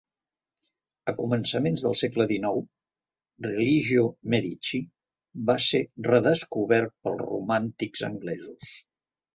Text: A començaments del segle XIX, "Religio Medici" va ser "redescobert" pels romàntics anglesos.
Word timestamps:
A 1.11 1.13
començaments 1.17 1.83
del 1.87 1.97
segle 2.01 2.27
XIX, 2.31 2.65
"Religio 3.49 4.07
Medici" 4.35 4.83
va 5.53 5.61
ser 5.69 5.85
"redescobert" 6.11 6.95
pels 7.07 7.25
romàntics 7.31 8.09
anglesos. 8.13 8.77